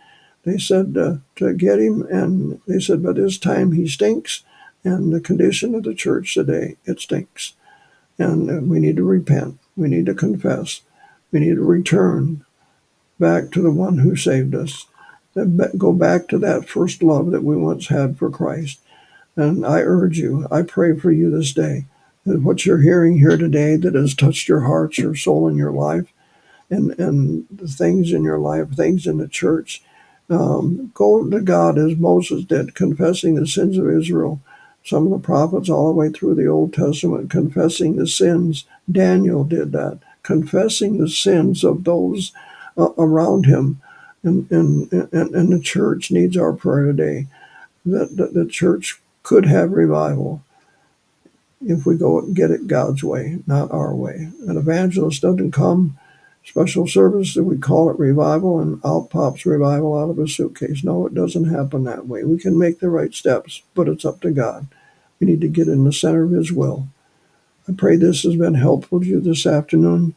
they 0.43 0.57
said 0.57 0.97
uh, 0.97 1.17
to 1.35 1.53
get 1.53 1.79
him, 1.79 2.03
and 2.09 2.61
they 2.67 2.79
said, 2.79 3.03
but 3.03 3.17
this 3.17 3.37
time 3.37 3.73
he 3.73 3.87
stinks. 3.87 4.43
And 4.83 5.13
the 5.13 5.19
condition 5.19 5.75
of 5.75 5.83
the 5.83 5.93
church 5.93 6.33
today, 6.33 6.77
it 6.85 6.99
stinks. 7.01 7.53
And 8.17 8.69
we 8.69 8.79
need 8.79 8.95
to 8.95 9.03
repent. 9.03 9.59
We 9.77 9.87
need 9.87 10.07
to 10.07 10.15
confess. 10.15 10.81
We 11.31 11.39
need 11.39 11.55
to 11.55 11.63
return 11.63 12.45
back 13.19 13.51
to 13.51 13.61
the 13.61 13.71
one 13.71 13.99
who 13.99 14.15
saved 14.15 14.55
us. 14.55 14.87
Go 15.77 15.93
back 15.93 16.27
to 16.29 16.39
that 16.39 16.67
first 16.67 17.03
love 17.03 17.31
that 17.31 17.43
we 17.43 17.55
once 17.55 17.87
had 17.87 18.17
for 18.17 18.29
Christ. 18.29 18.79
And 19.35 19.65
I 19.65 19.81
urge 19.81 20.17
you, 20.17 20.47
I 20.51 20.63
pray 20.63 20.97
for 20.97 21.11
you 21.11 21.29
this 21.29 21.53
day 21.53 21.85
that 22.25 22.41
what 22.41 22.65
you're 22.65 22.81
hearing 22.81 23.19
here 23.19 23.37
today 23.37 23.75
that 23.77 23.93
has 23.95 24.15
touched 24.15 24.49
your 24.49 24.61
hearts, 24.61 24.97
your 24.97 25.15
soul, 25.15 25.47
and 25.47 25.57
your 25.57 25.71
life, 25.71 26.11
and, 26.69 26.99
and 26.99 27.45
the 27.51 27.67
things 27.67 28.11
in 28.11 28.23
your 28.23 28.39
life, 28.39 28.71
things 28.71 29.07
in 29.07 29.17
the 29.17 29.27
church, 29.27 29.83
um, 30.29 30.91
go 30.93 31.29
to 31.29 31.39
God 31.39 31.77
as 31.77 31.95
Moses 31.95 32.43
did, 32.43 32.75
confessing 32.75 33.35
the 33.35 33.47
sins 33.47 33.77
of 33.77 33.89
Israel 33.89 34.41
some 34.87 35.05
of 35.05 35.11
the 35.11 35.19
prophets 35.19 35.69
all 35.69 35.87
the 35.87 35.93
way 35.93 36.09
through 36.09 36.35
the 36.35 36.47
Old 36.47 36.73
Testament 36.73 37.29
confessing 37.29 37.97
the 37.97 38.07
sins. 38.07 38.65
Daniel 38.89 39.43
did 39.43 39.73
that, 39.73 39.99
confessing 40.23 40.97
the 40.97 41.09
sins 41.09 41.63
of 41.65 41.83
those 41.83 42.31
uh, 42.77 42.91
around 42.97 43.45
him. 43.45 43.81
And, 44.23 44.49
and, 44.49 44.91
and, 44.91 45.35
and, 45.35 45.51
the 45.51 45.59
church 45.59 46.09
needs 46.09 46.35
our 46.35 46.53
prayer 46.53 46.87
today 46.87 47.27
that, 47.85 48.17
that 48.17 48.33
the 48.33 48.45
church 48.45 48.99
could 49.23 49.45
have 49.45 49.71
revival 49.71 50.43
if 51.65 51.85
we 51.85 51.97
go 51.97 52.19
and 52.19 52.35
get 52.35 52.51
it 52.51 52.67
God's 52.67 53.03
way, 53.03 53.39
not 53.45 53.71
our 53.71 53.93
way. 53.93 54.29
An 54.47 54.57
evangelist 54.57 55.21
doesn't 55.21 55.51
come 55.51 55.97
special 56.47 56.87
service 56.87 57.33
that 57.35 57.43
we 57.43 57.57
call 57.57 57.89
it 57.89 57.99
revival 57.99 58.59
and 58.59 58.79
out 58.85 59.09
pops 59.09 59.45
revival 59.45 59.99
out 59.99 60.09
of 60.09 60.17
a 60.17 60.27
suitcase. 60.27 60.83
No, 60.83 61.05
it 61.05 61.13
doesn't 61.13 61.49
happen 61.53 61.83
that 61.83 62.07
way. 62.07 62.23
We 62.23 62.39
can 62.39 62.57
make 62.57 62.79
the 62.79 62.89
right 62.89 63.13
steps, 63.13 63.61
but 63.75 63.89
it's 63.89 64.05
up 64.05 64.21
to 64.21 64.31
God. 64.31 64.67
We 65.19 65.27
need 65.27 65.41
to 65.41 65.49
get 65.49 65.67
in 65.67 65.83
the 65.83 65.91
center 65.91 66.23
of 66.23 66.31
His 66.31 66.51
will. 66.51 66.87
I 67.67 67.73
pray 67.73 67.97
this 67.97 68.23
has 68.23 68.35
been 68.37 68.53
helpful 68.53 69.01
to 69.01 69.05
you 69.05 69.19
this 69.19 69.45
afternoon. 69.45 70.15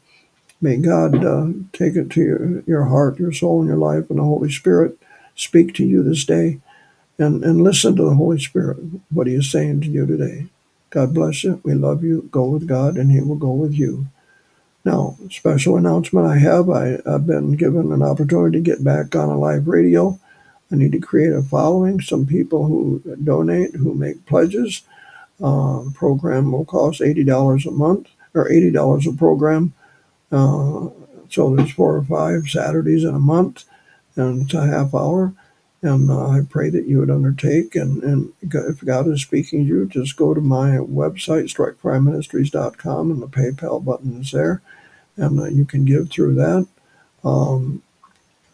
May 0.60 0.76
God 0.76 1.24
uh, 1.24 1.48
take 1.72 1.96
it 1.96 2.10
to 2.10 2.20
your, 2.20 2.60
your 2.66 2.84
heart, 2.84 3.18
your 3.18 3.32
soul, 3.32 3.60
and 3.60 3.68
your 3.68 3.78
life, 3.78 4.08
and 4.08 4.18
the 4.18 4.24
Holy 4.24 4.50
Spirit 4.50 4.98
speak 5.34 5.74
to 5.74 5.84
you 5.84 6.02
this 6.02 6.24
day. 6.24 6.60
And, 7.18 7.44
and 7.44 7.62
listen 7.62 7.96
to 7.96 8.04
the 8.04 8.14
Holy 8.14 8.38
Spirit, 8.38 8.78
what 9.10 9.26
He 9.26 9.34
is 9.34 9.50
saying 9.50 9.82
to 9.82 9.88
you 9.88 10.06
today. 10.06 10.46
God 10.90 11.12
bless 11.12 11.44
you. 11.44 11.60
We 11.64 11.74
love 11.74 12.04
you. 12.04 12.28
Go 12.30 12.44
with 12.44 12.68
God, 12.68 12.96
and 12.96 13.10
He 13.10 13.20
will 13.20 13.36
go 13.36 13.50
with 13.50 13.74
you. 13.74 14.06
Now, 14.84 15.16
special 15.30 15.76
announcement 15.76 16.26
I 16.26 16.38
have 16.38 16.70
I, 16.70 16.98
have 17.04 17.26
been 17.26 17.52
given 17.52 17.92
an 17.92 18.02
opportunity 18.02 18.58
to 18.58 18.62
get 18.62 18.82
back 18.82 19.14
on 19.14 19.28
a 19.28 19.38
live 19.38 19.68
radio. 19.68 20.18
I 20.72 20.76
need 20.76 20.92
to 20.92 21.00
create 21.00 21.32
a 21.32 21.42
following, 21.42 22.00
some 22.00 22.26
people 22.26 22.66
who 22.66 23.02
donate, 23.22 23.74
who 23.74 23.94
make 23.94 24.24
pledges. 24.26 24.82
Uh, 25.42 25.84
program 25.94 26.52
will 26.52 26.64
cost 26.64 27.00
$80 27.00 27.66
a 27.66 27.70
month 27.70 28.08
or 28.34 28.48
$80 28.48 29.06
a 29.06 29.16
program. 29.16 29.72
Uh, 30.30 30.88
so 31.28 31.54
there's 31.54 31.72
four 31.72 31.96
or 31.96 32.04
five 32.04 32.48
Saturdays 32.48 33.04
in 33.04 33.14
a 33.14 33.20
month, 33.20 33.64
and 34.16 34.42
it's 34.42 34.54
a 34.54 34.66
half 34.66 34.94
hour. 34.94 35.32
And 35.82 36.10
uh, 36.10 36.28
I 36.28 36.40
pray 36.48 36.68
that 36.70 36.86
you 36.86 36.98
would 36.98 37.10
undertake. 37.10 37.74
And, 37.74 38.02
and 38.02 38.32
if 38.42 38.84
God 38.84 39.08
is 39.08 39.22
speaking 39.22 39.60
to 39.60 39.66
you, 39.66 39.86
just 39.86 40.16
go 40.16 40.34
to 40.34 40.40
my 40.40 40.72
website, 40.72 41.44
strikefireministries.com, 41.54 43.10
and 43.10 43.22
the 43.22 43.28
PayPal 43.28 43.82
button 43.82 44.20
is 44.20 44.32
there. 44.32 44.60
And 45.16 45.40
uh, 45.40 45.46
you 45.46 45.64
can 45.64 45.84
give 45.86 46.10
through 46.10 46.34
that. 46.34 46.66
Um, 47.24 47.82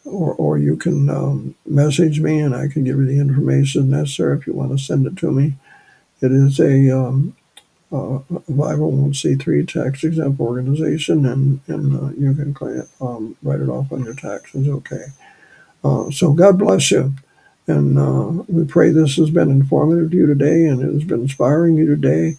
or, 0.05 0.35
or 0.35 0.59
you 0.59 0.77
can 0.77 1.11
um, 1.11 1.57
message 1.67 2.21
me 2.21 2.39
and 2.41 2.55
I 2.55 2.69
can 2.69 2.85
give 2.85 2.97
you 2.97 3.07
the 3.07 3.19
information 3.19 3.91
necessary 3.91 4.39
if 4.39 4.47
you 4.47 4.53
want 4.53 4.71
to 4.71 4.79
send 4.79 5.07
it 5.07 5.17
to 5.17 5.33
me. 5.33 5.55
It 6.21 6.33
is 6.33 6.61
a 6.61 6.97
um, 6.97 7.37
uh, 7.93 8.21
501c3 8.51 9.69
tax 9.69 10.03
exempt 10.03 10.41
organization, 10.41 11.27
and 11.27 11.61
and 11.67 11.95
uh, 11.95 12.09
you 12.19 12.35
can 12.35 12.55
claim, 12.55 12.83
um, 13.01 13.37
write 13.43 13.61
it 13.61 13.69
off 13.69 13.93
on 13.93 14.05
your 14.05 14.15
taxes. 14.15 14.69
Okay. 14.69 15.05
Uh, 15.87 16.11
so 16.11 16.33
God 16.33 16.59
bless 16.59 16.91
you, 16.91 17.15
and 17.67 17.99
uh, 17.99 18.43
we 18.49 18.65
pray 18.65 18.91
this 18.91 19.17
has 19.17 19.31
been 19.31 19.51
informative 19.51 20.11
to 20.11 20.17
you 20.17 20.27
today, 20.27 20.67
and 20.67 20.81
it 20.81 20.93
has 20.93 21.05
been 21.05 21.23
inspiring 21.23 21.77
you 21.77 21.87
today. 21.87 22.37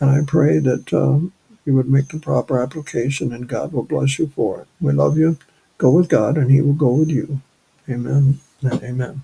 And 0.00 0.10
I 0.10 0.20
pray 0.26 0.58
that 0.60 0.92
um, 0.92 1.32
you 1.64 1.74
would 1.74 1.88
make 1.88 2.08
the 2.08 2.20
proper 2.20 2.62
application, 2.62 3.32
and 3.32 3.48
God 3.48 3.72
will 3.72 3.82
bless 3.82 4.18
you 4.18 4.28
for 4.28 4.60
it. 4.62 4.68
We 4.80 4.92
love 4.92 5.18
you. 5.18 5.38
Go 5.78 5.90
with 5.90 6.08
God, 6.08 6.36
and 6.38 6.50
He 6.50 6.60
will 6.60 6.74
go 6.74 6.92
with 6.94 7.10
you. 7.10 7.40
Amen 7.88 8.40
amen. 8.64 9.22